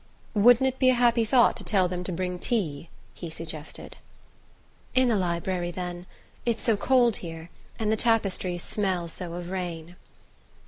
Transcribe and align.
"Wouldn't 0.33 0.65
it 0.67 0.79
be 0.79 0.89
a 0.89 0.95
happy 0.95 1.25
thought 1.25 1.55
to 1.57 1.63
tell 1.63 1.87
them 1.87 2.03
to 2.05 2.11
bring 2.11 2.39
tea?" 2.39 2.89
he 3.13 3.29
suggested. 3.29 3.97
"In 4.95 5.09
the 5.09 5.15
library, 5.15 5.69
then. 5.69 6.07
It's 6.43 6.63
so 6.63 6.75
cold 6.75 7.17
here 7.17 7.51
and 7.77 7.91
the 7.91 7.95
tapestries 7.95 8.63
smell 8.63 9.07
so 9.07 9.35
of 9.35 9.51
rain." 9.51 9.95